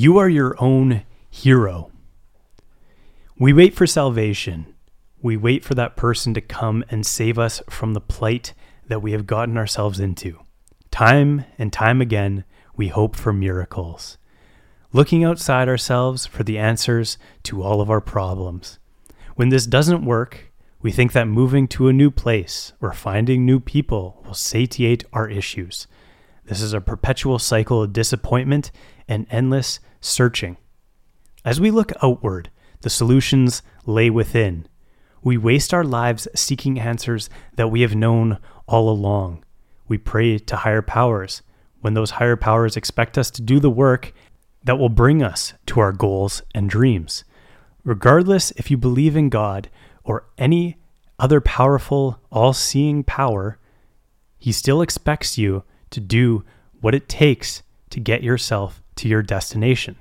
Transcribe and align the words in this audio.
You 0.00 0.16
are 0.18 0.28
your 0.28 0.54
own 0.62 1.02
hero. 1.28 1.90
We 3.36 3.52
wait 3.52 3.74
for 3.74 3.84
salvation. 3.84 4.72
We 5.20 5.36
wait 5.36 5.64
for 5.64 5.74
that 5.74 5.96
person 5.96 6.34
to 6.34 6.40
come 6.40 6.84
and 6.88 7.04
save 7.04 7.36
us 7.36 7.60
from 7.68 7.94
the 7.94 8.00
plight 8.00 8.54
that 8.86 9.02
we 9.02 9.10
have 9.10 9.26
gotten 9.26 9.58
ourselves 9.58 9.98
into. 9.98 10.38
Time 10.92 11.46
and 11.58 11.72
time 11.72 12.00
again, 12.00 12.44
we 12.76 12.86
hope 12.86 13.16
for 13.16 13.32
miracles, 13.32 14.18
looking 14.92 15.24
outside 15.24 15.68
ourselves 15.68 16.26
for 16.26 16.44
the 16.44 16.58
answers 16.58 17.18
to 17.42 17.64
all 17.64 17.80
of 17.80 17.90
our 17.90 18.00
problems. 18.00 18.78
When 19.34 19.48
this 19.48 19.66
doesn't 19.66 20.04
work, 20.04 20.52
we 20.80 20.92
think 20.92 21.10
that 21.10 21.26
moving 21.26 21.66
to 21.70 21.88
a 21.88 21.92
new 21.92 22.12
place 22.12 22.72
or 22.80 22.92
finding 22.92 23.44
new 23.44 23.58
people 23.58 24.22
will 24.24 24.34
satiate 24.34 25.02
our 25.12 25.28
issues. 25.28 25.88
This 26.48 26.62
is 26.62 26.72
a 26.72 26.80
perpetual 26.80 27.38
cycle 27.38 27.82
of 27.82 27.92
disappointment 27.92 28.70
and 29.06 29.26
endless 29.30 29.80
searching. 30.00 30.56
As 31.44 31.60
we 31.60 31.70
look 31.70 31.92
outward, 32.02 32.50
the 32.80 32.88
solutions 32.88 33.62
lay 33.84 34.08
within. 34.08 34.66
We 35.22 35.36
waste 35.36 35.74
our 35.74 35.84
lives 35.84 36.26
seeking 36.34 36.80
answers 36.80 37.28
that 37.56 37.68
we 37.68 37.82
have 37.82 37.94
known 37.94 38.38
all 38.66 38.88
along. 38.88 39.44
We 39.88 39.98
pray 39.98 40.38
to 40.38 40.56
higher 40.56 40.80
powers 40.80 41.42
when 41.80 41.92
those 41.92 42.12
higher 42.12 42.36
powers 42.36 42.78
expect 42.78 43.18
us 43.18 43.30
to 43.32 43.42
do 43.42 43.60
the 43.60 43.70
work 43.70 44.14
that 44.64 44.78
will 44.78 44.88
bring 44.88 45.22
us 45.22 45.52
to 45.66 45.80
our 45.80 45.92
goals 45.92 46.40
and 46.54 46.70
dreams. 46.70 47.24
Regardless 47.84 48.52
if 48.52 48.70
you 48.70 48.78
believe 48.78 49.16
in 49.16 49.28
God 49.28 49.68
or 50.02 50.26
any 50.38 50.78
other 51.18 51.42
powerful, 51.42 52.20
all 52.32 52.54
seeing 52.54 53.04
power, 53.04 53.58
He 54.38 54.50
still 54.50 54.80
expects 54.80 55.36
you 55.36 55.62
to 55.90 56.00
do 56.00 56.44
what 56.80 56.94
it 56.94 57.08
takes 57.08 57.62
to 57.90 58.00
get 58.00 58.22
yourself 58.22 58.82
to 58.96 59.08
your 59.08 59.22
destination. 59.22 59.96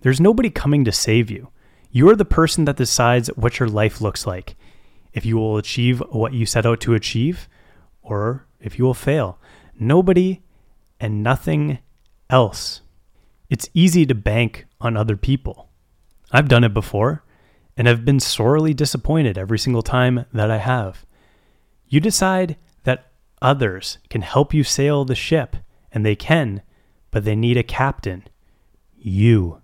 There's 0.00 0.20
nobody 0.20 0.50
coming 0.50 0.84
to 0.84 0.92
save 0.92 1.30
you. 1.30 1.48
You're 1.90 2.16
the 2.16 2.24
person 2.24 2.64
that 2.66 2.76
decides 2.76 3.28
what 3.36 3.58
your 3.58 3.68
life 3.68 4.00
looks 4.00 4.26
like, 4.26 4.56
if 5.12 5.24
you 5.24 5.36
will 5.36 5.56
achieve 5.56 6.02
what 6.10 6.32
you 6.32 6.44
set 6.44 6.66
out 6.66 6.80
to 6.80 6.94
achieve, 6.94 7.48
or 8.02 8.46
if 8.60 8.78
you 8.78 8.84
will 8.84 8.94
fail. 8.94 9.38
Nobody 9.78 10.42
and 11.00 11.22
nothing 11.22 11.78
else. 12.28 12.80
It's 13.48 13.68
easy 13.74 14.06
to 14.06 14.14
bank 14.14 14.66
on 14.80 14.96
other 14.96 15.16
people. 15.16 15.70
I've 16.32 16.48
done 16.48 16.64
it 16.64 16.74
before 16.74 17.22
and 17.76 17.86
have 17.86 18.04
been 18.04 18.20
sorely 18.20 18.74
disappointed 18.74 19.38
every 19.38 19.58
single 19.58 19.82
time 19.82 20.26
that 20.32 20.50
I 20.50 20.58
have. 20.58 21.04
You 21.86 22.00
decide 22.00 22.56
Others 23.44 23.98
can 24.08 24.22
help 24.22 24.54
you 24.54 24.64
sail 24.64 25.04
the 25.04 25.14
ship, 25.14 25.56
and 25.92 26.04
they 26.04 26.16
can, 26.16 26.62
but 27.10 27.26
they 27.26 27.36
need 27.36 27.58
a 27.58 27.62
captain. 27.62 28.24
You. 28.96 29.60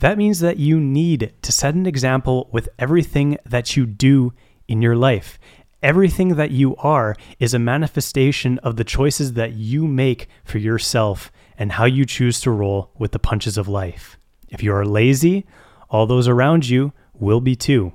That 0.00 0.18
means 0.18 0.40
that 0.40 0.56
you 0.56 0.80
need 0.80 1.32
to 1.42 1.52
set 1.52 1.76
an 1.76 1.86
example 1.86 2.48
with 2.52 2.68
everything 2.76 3.38
that 3.46 3.76
you 3.76 3.86
do 3.86 4.32
in 4.66 4.82
your 4.82 4.96
life. 4.96 5.38
Everything 5.80 6.34
that 6.34 6.50
you 6.50 6.74
are 6.78 7.14
is 7.38 7.54
a 7.54 7.60
manifestation 7.60 8.58
of 8.64 8.74
the 8.74 8.82
choices 8.82 9.34
that 9.34 9.52
you 9.52 9.86
make 9.86 10.26
for 10.44 10.58
yourself 10.58 11.30
and 11.56 11.70
how 11.70 11.84
you 11.84 12.04
choose 12.04 12.40
to 12.40 12.50
roll 12.50 12.90
with 12.98 13.12
the 13.12 13.20
punches 13.20 13.56
of 13.56 13.68
life. 13.68 14.18
If 14.48 14.64
you 14.64 14.74
are 14.74 14.84
lazy, 14.84 15.46
all 15.88 16.08
those 16.08 16.26
around 16.26 16.68
you 16.68 16.92
will 17.14 17.40
be 17.40 17.54
too. 17.54 17.92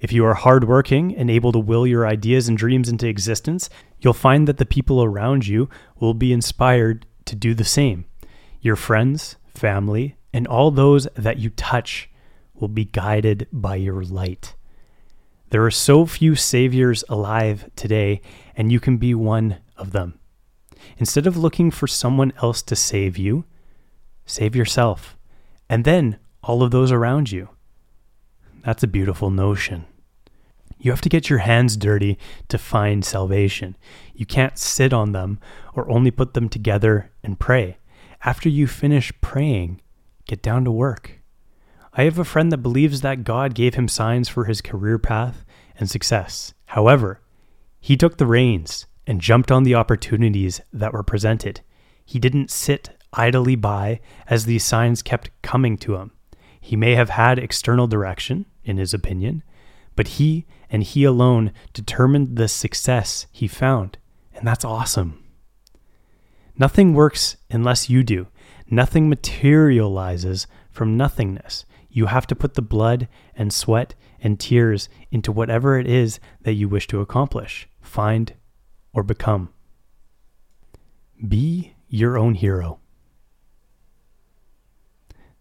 If 0.00 0.12
you 0.12 0.24
are 0.24 0.34
hardworking 0.34 1.16
and 1.16 1.30
able 1.30 1.52
to 1.52 1.58
will 1.58 1.86
your 1.86 2.06
ideas 2.06 2.48
and 2.48 2.56
dreams 2.56 2.88
into 2.88 3.08
existence, 3.08 3.68
you'll 4.00 4.12
find 4.12 4.46
that 4.46 4.58
the 4.58 4.66
people 4.66 5.02
around 5.02 5.46
you 5.46 5.68
will 5.98 6.14
be 6.14 6.32
inspired 6.32 7.04
to 7.24 7.34
do 7.34 7.54
the 7.54 7.64
same. 7.64 8.04
Your 8.60 8.76
friends, 8.76 9.36
family, 9.54 10.16
and 10.32 10.46
all 10.46 10.70
those 10.70 11.08
that 11.14 11.38
you 11.38 11.50
touch 11.50 12.08
will 12.54 12.68
be 12.68 12.84
guided 12.84 13.46
by 13.52 13.76
your 13.76 14.02
light. 14.02 14.54
There 15.50 15.64
are 15.64 15.70
so 15.70 16.06
few 16.06 16.34
saviors 16.34 17.04
alive 17.08 17.70
today, 17.74 18.20
and 18.54 18.70
you 18.70 18.80
can 18.80 18.98
be 18.98 19.14
one 19.14 19.58
of 19.76 19.92
them. 19.92 20.18
Instead 20.98 21.26
of 21.26 21.36
looking 21.36 21.70
for 21.70 21.86
someone 21.86 22.32
else 22.42 22.62
to 22.62 22.76
save 22.76 23.16
you, 23.16 23.44
save 24.26 24.54
yourself, 24.54 25.16
and 25.68 25.84
then 25.84 26.18
all 26.42 26.62
of 26.62 26.70
those 26.70 26.92
around 26.92 27.32
you. 27.32 27.48
That's 28.64 28.82
a 28.82 28.88
beautiful 28.88 29.30
notion. 29.30 29.86
You 30.78 30.90
have 30.90 31.00
to 31.02 31.08
get 31.08 31.28
your 31.28 31.40
hands 31.40 31.76
dirty 31.76 32.18
to 32.48 32.58
find 32.58 33.04
salvation. 33.04 33.76
You 34.14 34.26
can't 34.26 34.58
sit 34.58 34.92
on 34.92 35.12
them 35.12 35.40
or 35.74 35.90
only 35.90 36.10
put 36.10 36.34
them 36.34 36.48
together 36.48 37.10
and 37.22 37.38
pray. 37.38 37.78
After 38.24 38.48
you 38.48 38.66
finish 38.66 39.12
praying, 39.20 39.80
get 40.26 40.42
down 40.42 40.64
to 40.64 40.70
work. 40.70 41.20
I 41.94 42.04
have 42.04 42.18
a 42.18 42.24
friend 42.24 42.52
that 42.52 42.58
believes 42.58 43.00
that 43.00 43.24
God 43.24 43.54
gave 43.54 43.74
him 43.74 43.88
signs 43.88 44.28
for 44.28 44.44
his 44.44 44.60
career 44.60 44.98
path 44.98 45.44
and 45.78 45.90
success. 45.90 46.54
However, 46.66 47.20
he 47.80 47.96
took 47.96 48.18
the 48.18 48.26
reins 48.26 48.86
and 49.06 49.20
jumped 49.20 49.50
on 49.50 49.62
the 49.62 49.74
opportunities 49.74 50.60
that 50.72 50.92
were 50.92 51.02
presented. 51.02 51.60
He 52.04 52.18
didn't 52.18 52.50
sit 52.50 52.90
idly 53.12 53.56
by 53.56 54.00
as 54.26 54.44
these 54.44 54.64
signs 54.64 55.02
kept 55.02 55.30
coming 55.42 55.76
to 55.78 55.96
him. 55.96 56.12
He 56.60 56.76
may 56.76 56.94
have 56.94 57.10
had 57.10 57.38
external 57.38 57.86
direction, 57.86 58.46
in 58.64 58.76
his 58.76 58.92
opinion, 58.92 59.42
but 59.98 60.06
he 60.06 60.46
and 60.70 60.84
he 60.84 61.02
alone 61.02 61.50
determined 61.72 62.36
the 62.36 62.46
success 62.46 63.26
he 63.32 63.48
found. 63.48 63.98
And 64.32 64.46
that's 64.46 64.64
awesome. 64.64 65.24
Nothing 66.56 66.94
works 66.94 67.36
unless 67.50 67.90
you 67.90 68.04
do. 68.04 68.28
Nothing 68.70 69.08
materializes 69.08 70.46
from 70.70 70.96
nothingness. 70.96 71.64
You 71.90 72.06
have 72.06 72.28
to 72.28 72.36
put 72.36 72.54
the 72.54 72.62
blood 72.62 73.08
and 73.34 73.52
sweat 73.52 73.96
and 74.20 74.38
tears 74.38 74.88
into 75.10 75.32
whatever 75.32 75.80
it 75.80 75.88
is 75.88 76.20
that 76.42 76.52
you 76.52 76.68
wish 76.68 76.86
to 76.86 77.00
accomplish, 77.00 77.68
find, 77.80 78.34
or 78.92 79.02
become. 79.02 79.48
Be 81.26 81.74
your 81.88 82.16
own 82.16 82.36
hero. 82.36 82.78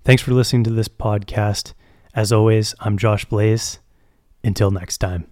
Thanks 0.03 0.23
for 0.23 0.31
listening 0.31 0.63
to 0.63 0.71
this 0.71 0.87
podcast. 0.87 1.73
As 2.15 2.31
always, 2.31 2.73
I'm 2.79 2.97
Josh 2.97 3.23
Blaze. 3.25 3.77
Until 4.43 4.71
next 4.71 4.97
time. 4.99 5.27